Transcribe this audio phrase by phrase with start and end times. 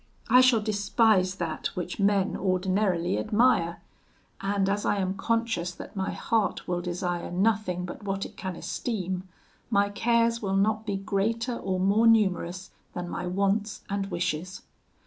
[0.31, 3.83] I shall despise that which men ordinarily admire;
[4.41, 8.55] and as I am conscious that my heart will desire nothing but what it can
[8.55, 9.29] esteem,
[9.69, 14.63] my cares will not be greater or more numerous than my wants and wishes.'